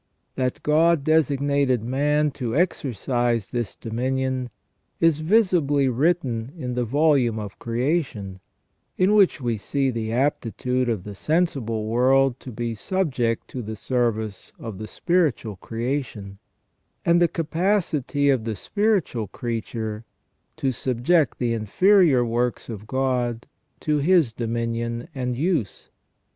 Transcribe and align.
That 0.33 0.63
God 0.63 1.03
designed 1.03 1.83
man 1.83 2.31
to 2.31 2.55
exercise 2.55 3.51
this 3.51 3.75
dominion 3.75 4.49
is 4.99 5.19
visibly 5.19 5.89
written 5.89 6.51
in 6.57 6.73
the 6.73 6.85
volume 6.85 7.37
of 7.37 7.59
creation, 7.59 8.39
in 8.97 9.13
which 9.13 9.39
we 9.39 9.59
see 9.59 9.91
the 9.91 10.11
aptitude 10.11 10.89
of 10.89 11.03
the 11.03 11.13
sensible 11.13 11.85
world 11.85 12.39
to 12.39 12.51
be 12.51 12.73
subject 12.73 13.47
to 13.49 13.61
the 13.61 13.75
service 13.75 14.51
of 14.57 14.79
the 14.79 14.87
spiritual 14.87 15.57
creation, 15.57 16.39
and 17.05 17.21
the 17.21 17.27
capacity 17.27 18.31
of 18.31 18.43
the 18.43 18.55
spiritual 18.55 19.27
creature 19.27 20.03
to 20.55 20.71
subject 20.71 21.37
the 21.37 21.53
inferior 21.53 22.25
works 22.25 22.69
of 22.69 22.87
God 22.87 23.45
to 23.81 23.97
his 23.99 24.33
dominion 24.33 25.09
and 25.13 25.37
use. 25.37 25.89